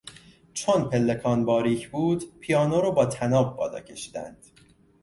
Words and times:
چون 0.53 0.89
پلکان 0.89 1.45
باریک 1.45 1.89
بود 1.89 2.39
پیانو 2.39 2.81
را 2.81 2.91
با 2.91 3.05
طناب 3.05 3.57
بالا 3.57 3.81
کشیدند. 3.81 4.37